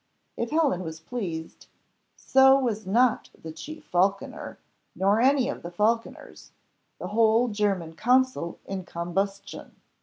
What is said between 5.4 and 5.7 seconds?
of the